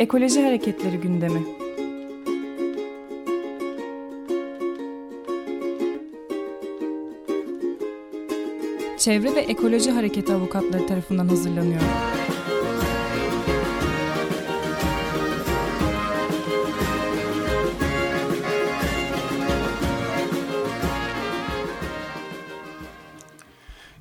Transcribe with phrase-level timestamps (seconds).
[0.00, 1.42] Ekoloji Hareketleri gündemi.
[8.98, 11.80] Çevre ve Ekoloji Hareketi avukatları tarafından hazırlanıyor.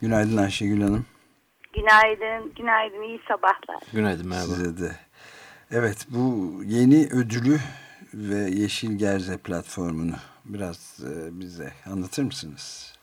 [0.00, 1.06] Günaydın Ayşegül Hanım.
[1.72, 3.82] Günaydın, günaydın, iyi sabahlar.
[3.92, 4.46] Günaydın, merhaba.
[4.46, 5.04] Size de.
[5.70, 7.56] Evet, bu yeni ödülü
[8.14, 10.14] ve Yeşil Gerze platformunu
[10.44, 12.94] biraz e, bize anlatır mısınız?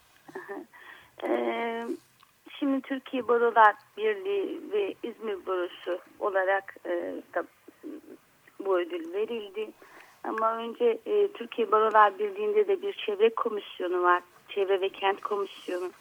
[1.24, 1.88] Ee,
[2.60, 7.22] şimdi Türkiye Barolar Birliği ve İzmir Barosu olarak e,
[8.66, 9.70] bu ödül verildi.
[10.24, 14.24] Ama önce e, Türkiye Barolar Birliği'nde de bir çevre komisyonu var.
[14.50, 15.92] Çevre ve Kent Komisyonu.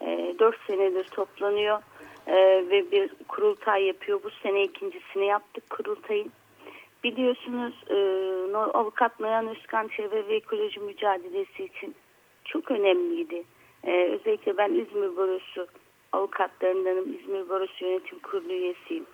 [0.00, 1.82] E, 4 senedir toplanıyor
[2.30, 2.36] e,
[2.70, 4.20] ve bir kurultay yapıyor.
[4.24, 6.32] Bu sene ikincisini yaptık kurultayın.
[7.04, 7.96] Biliyorsunuz e,
[8.56, 11.94] avukat Noyan Özkan çevre ve ekoloji mücadelesi için
[12.44, 13.42] çok önemliydi.
[13.84, 15.66] E, özellikle ben İzmir Barosu
[16.12, 17.14] avukatlarındanım.
[17.14, 19.06] İzmir Barosu Yönetim Kurulu üyesiyim.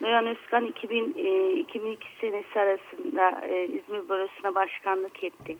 [0.00, 5.56] Noyan Özkan 2000, e, 2002 senesi arasında e, İzmir Barosu'na başkanlık etti.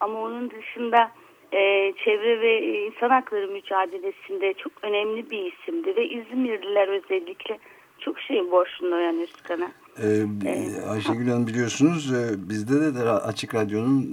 [0.00, 1.10] Ama onun dışında
[1.52, 7.58] e, çevre ve insan hakları mücadelesinde çok önemli bir isimdi ve İzmirliler özellikle
[7.98, 9.72] çok şey borçlu Noyan Özkan'a.
[10.02, 10.24] Ee,
[10.90, 14.10] Ayşegül Hanım biliyorsunuz e, bizde de, de Açık Radyo'nun e,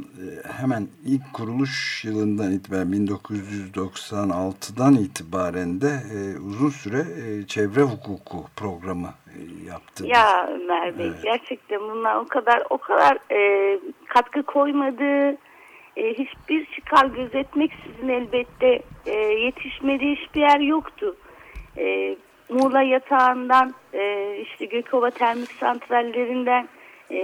[0.61, 9.09] hemen ilk kuruluş yılından itibaren 1996'dan itibaren de e, uzun süre e, çevre hukuku programı
[9.27, 9.37] e,
[9.69, 10.07] yaptı.
[10.07, 11.19] Ya Ömer Bey evet.
[11.23, 15.37] gerçekten bunlar o kadar o kadar e, katkı koymadı
[15.99, 21.15] e, hiçbir çıkar gözetmeksizin elbette e, yetişmediği hiçbir yer yoktu.
[21.77, 22.15] E,
[22.49, 26.67] Muğla yatağından e, işte Gökova termik santrallerinden
[27.11, 27.19] e,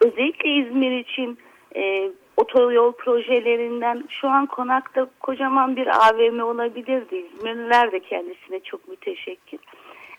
[0.00, 1.38] özellikle İzmir için
[1.76, 7.16] e, otoyol projelerinden şu an konakta kocaman bir AVM olabilirdi.
[7.16, 9.60] İzmirliler de kendisine çok müteşekkir.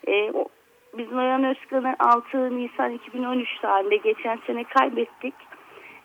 [0.06, 0.44] E, o,
[0.98, 5.34] biz Noyan Özkan'ı 6 Nisan 2013 tarihinde geçen sene kaybettik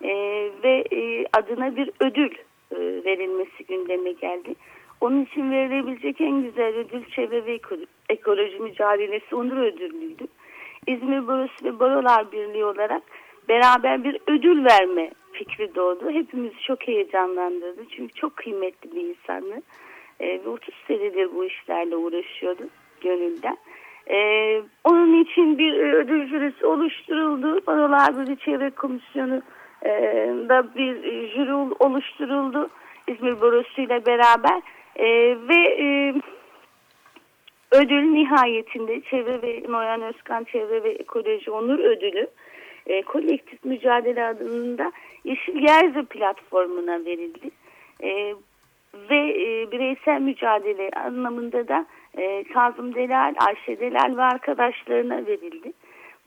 [0.03, 0.11] e,
[0.63, 2.31] ve e, adına bir ödül
[2.71, 4.55] e, verilmesi gündeme geldi.
[5.01, 7.59] Onun için verilebilecek en güzel ödül çevre ve
[8.09, 10.27] ekoloji mücadelesi onur ödüllüydü.
[10.87, 13.01] İzmir Barosu ve Barolar Birliği olarak
[13.49, 16.11] beraber bir ödül verme fikri doğdu.
[16.11, 17.81] Hepimiz çok heyecanlandırdı.
[17.95, 19.61] Çünkü çok kıymetli bir insandı.
[20.19, 22.63] E, ve 30 senedir bu işlerle uğraşıyordu
[23.01, 23.57] gönülden.
[24.11, 24.17] E,
[24.83, 27.61] onun için bir ödül jürisi oluşturuldu.
[27.67, 29.41] Barolar Birliği Çevre Komisyonu
[29.85, 29.91] e,
[30.49, 30.95] da bir
[31.29, 32.69] jüri oluşturuldu.
[33.07, 34.61] İzmir Barosu ile beraber.
[34.95, 36.13] Ee, ve e,
[37.71, 42.27] ödül nihayetinde Çevre ve Noyan Özkan Çevre ve Ekoloji Onur Ödülü
[42.87, 44.91] e, kolektif mücadele adında
[45.23, 47.49] Yeşil Gerze platformuna verildi.
[48.03, 48.33] E,
[49.09, 51.85] ve e, bireysel mücadele anlamında da
[52.17, 55.71] e, Kazım Delal, Ayşe Delal ve arkadaşlarına verildi.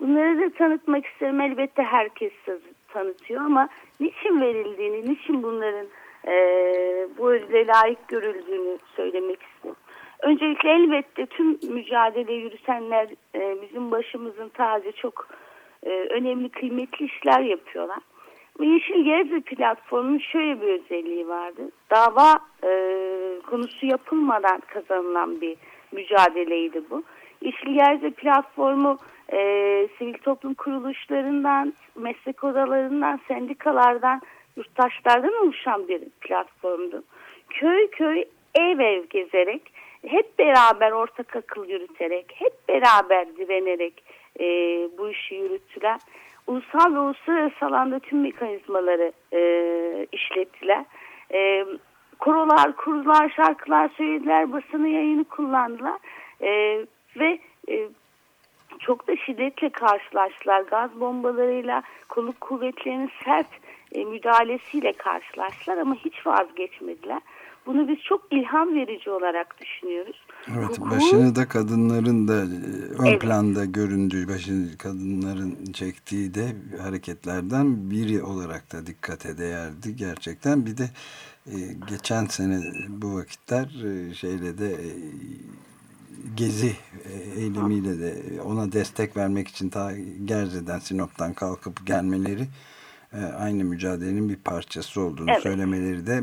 [0.01, 1.41] Bunları da tanıtmak isterim.
[1.41, 2.33] Elbette herkes
[2.93, 3.69] tanıtıyor ama
[4.01, 5.87] niçin verildiğini, niçin bunların
[6.27, 6.35] e,
[7.19, 9.81] bu ödüle layık görüldüğünü söylemek istiyorum.
[10.23, 15.29] Öncelikle elbette tüm mücadele yürütenler e, bizim başımızın tacı çok
[15.83, 17.99] e, önemli kıymetli işler yapıyorlar.
[18.61, 21.63] Yeşil Gezi platformunun şöyle bir özelliği vardı.
[21.91, 22.71] Dava e,
[23.51, 25.57] konusu yapılmadan kazanılan bir
[25.93, 27.03] mücadeleydi bu.
[27.41, 28.99] Yeşil Gezi platformu
[29.33, 34.21] e, sivil toplum kuruluşlarından, meslek odalarından, sendikalardan
[34.57, 37.03] yurttaşlardan oluşan bir platformdu.
[37.49, 39.73] Köy köy ev ev gezerek
[40.07, 44.05] hep beraber ortak akıl yürüterek hep beraber direnerek
[44.41, 44.45] e,
[44.99, 46.01] bu işi yürüttüler.
[46.47, 49.41] Ulusal ve uluslararası alanda tüm mekanizmaları e,
[50.13, 50.85] işlettiler.
[51.35, 51.65] E,
[52.19, 55.99] korolar, kurular, şarkılar söylediler, basını yayını kullandılar.
[56.41, 56.81] E,
[57.17, 57.39] ve
[57.69, 57.89] e,
[58.83, 60.61] çok da şiddetle karşılaştılar.
[60.61, 63.49] Gaz bombalarıyla, kolluk kuvvetlerinin sert
[63.93, 67.23] e, müdahalesiyle karşılaştılar ama hiç vazgeçmediler.
[67.67, 70.27] Bunu biz çok ilham verici olarak düşünüyoruz.
[70.57, 72.47] Evet, Hukuku, başını da kadınların da e,
[73.03, 73.21] ön evet.
[73.21, 76.47] planda göründüğü, başını kadınların çektiği de
[76.83, 80.67] hareketlerden biri olarak da dikkate değerdi gerçekten.
[80.67, 80.85] Bir de
[81.47, 81.57] e,
[81.89, 84.91] geçen sene bu vakitler e, şeyle de e,
[86.37, 86.73] gezi
[87.11, 89.93] e, eylemiyle de ona destek vermek için ta
[90.25, 92.47] Gerze'den Sinop'tan kalkıp gelmeleri
[93.13, 95.43] e, aynı mücadelenin bir parçası olduğunu evet.
[95.43, 96.21] söylemeleri de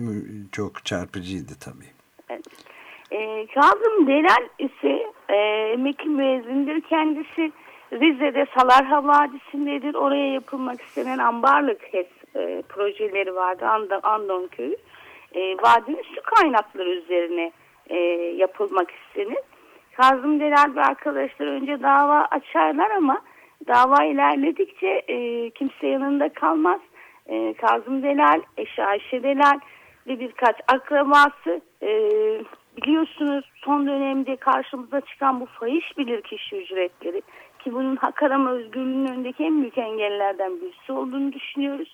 [0.51, 1.89] çok çarpıcıydı tabii.
[2.29, 2.45] Evet.
[3.11, 5.35] E, Kazım Delal ise e,
[5.73, 6.81] emekli müezzindir.
[6.81, 7.51] Kendisi
[7.93, 9.93] Rize'de Salarha Vadisi'ndedir.
[9.93, 13.65] Oraya yapılmak istenen ambarlık HES e, projeleri vardı.
[13.65, 14.75] Andon, Andon Köyü.
[15.35, 17.51] E, vadinin su kaynakları üzerine
[17.87, 17.97] e,
[18.37, 19.39] yapılmak istenir.
[20.01, 23.21] Kazım Delal ve arkadaşlar önce dava açarlar ama
[23.67, 26.79] dava ilerledikçe e, kimse yanında kalmaz.
[27.27, 29.59] E, Kazım Delal, eşi Ayşe Delal
[30.07, 31.89] ve birkaç akrabası e,
[32.77, 37.21] biliyorsunuz son dönemde karşımıza çıkan bu fahiş bilirkişi ücretleri
[37.59, 41.93] ki bunun hak arama özgürlüğünün önündeki en büyük engellerden birisi olduğunu düşünüyoruz.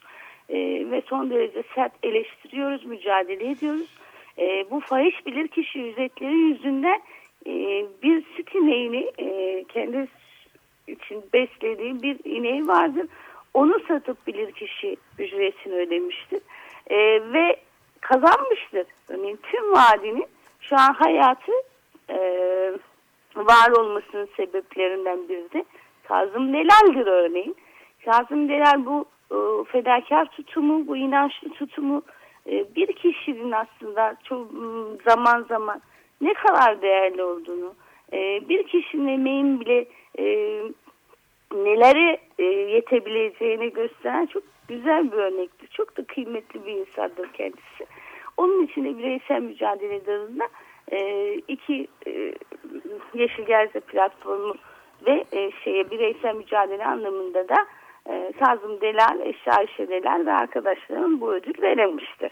[0.50, 0.58] E,
[0.92, 3.96] ve son derece sert eleştiriyoruz, mücadele ediyoruz.
[4.38, 7.01] E, bu fahiş bilirkişi ücretleri yüzünden
[7.48, 10.08] e, bir süt ineğini e, kendi
[10.88, 13.08] için beslediği bir ineği vardır.
[13.54, 16.42] Onu satıp bilirkişi ücretini ödemiştir.
[16.88, 16.98] E,
[17.34, 17.56] ve
[18.02, 18.88] kazanmıştır.
[19.10, 20.26] Örneğin tüm vadinin
[20.60, 21.52] şu an hayatı
[22.10, 22.18] e,
[23.36, 25.66] var olmasının sebeplerinden biri de
[26.04, 27.56] Kazım Delal'dir örneğin.
[28.06, 29.38] Kazım Delal bu e,
[29.72, 32.02] fedakar tutumu, bu inançlı tutumu
[32.76, 34.48] bir kişinin aslında çok
[35.06, 35.82] zaman zaman
[36.22, 37.76] ne kadar değerli olduğunu,
[38.14, 39.86] e, bir kişinin emeğin bile
[40.20, 40.26] e,
[41.54, 45.68] nelere e, yetebileceğini gösteren çok güzel bir örnektir.
[45.68, 47.86] Çok da kıymetli bir insandır kendisi.
[48.38, 50.48] Onun için de bireysel mücadele dalında
[50.92, 52.34] e, iki e,
[53.14, 54.56] Yeşil Gerze platformu
[55.08, 57.66] ve e, şeye bireysel mücadele anlamında da
[58.10, 62.32] e, Kazım Delal, Eşya Ayşe Delal ve arkadaşlarım bu ödül verilmiştir.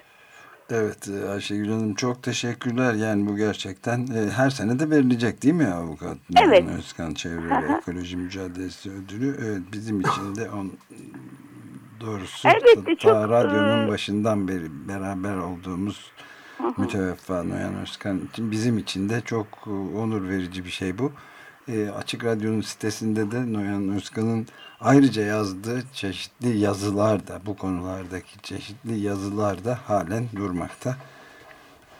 [0.70, 2.94] Evet e, Ayşegül Hanım çok teşekkürler.
[2.94, 6.18] Yani bu gerçekten e, her sene de verilecek değil mi avukat?
[6.38, 6.70] Evet.
[6.78, 9.38] Özkan Çevre ve Ekoloji Mücadelesi Ödülü.
[9.46, 10.72] Evet, bizim için de on,
[12.02, 13.88] doğrusu Elbette ta çok, radyonun e...
[13.88, 16.12] başından beri beraber olduğumuz
[16.78, 21.12] müteveffa Noyan Özkan için bizim için de çok e, onur verici bir şey bu.
[21.68, 24.48] E, Açık Radyo'nun sitesinde de Noyan Özkan'ın
[24.82, 30.96] ayrıca yazdığı çeşitli yazılar da bu konulardaki çeşitli yazılar da halen durmakta.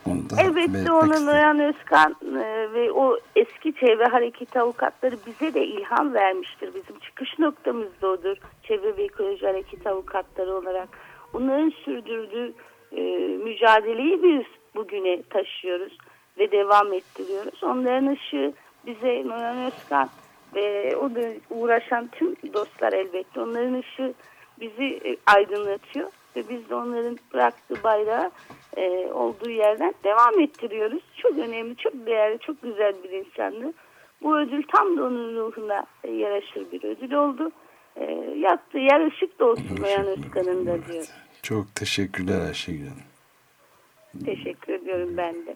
[0.06, 5.66] Onu da Elbette onu Noyan Özkan e, ve o eski çevre hareketi avukatları bize de
[5.66, 6.70] ilham vermiştir.
[6.76, 8.38] Bizim çıkış noktamız da odur.
[8.64, 10.90] Çevre ve ekoloji hareketi avukatları olarak.
[11.34, 12.54] Onların sürdürdüğü
[12.92, 13.02] e,
[13.44, 14.46] mücadeleyi biz
[14.76, 15.98] bugüne taşıyoruz
[16.38, 17.64] ve devam ettiriyoruz.
[17.64, 18.54] Onların ışığı
[18.86, 20.10] bize Noyan Özkan
[20.56, 24.14] ve o da uğraşan tüm dostlar elbette onların ışığı
[24.60, 28.32] bizi e, aydınlatıyor ve biz de onların bıraktığı bayrağı
[28.78, 31.04] e, olduğu yerden devam ettiriyoruz.
[31.18, 33.74] Çok önemli, çok değerli, çok güzel bir insandı.
[34.22, 37.52] Bu ödül tam da onun ruhuna e, yaraşır bir ödül oldu.
[37.96, 38.06] E,
[38.38, 41.06] yattığı yer ışık da olsun Noyan Özkan'ın da diyor.
[41.42, 43.04] Çok teşekkürler Ayşegül Hanım.
[44.26, 45.56] Teşekkür ediyorum ben de.